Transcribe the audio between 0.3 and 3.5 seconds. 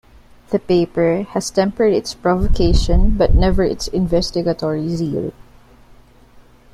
The paper ...has tempered its provocation but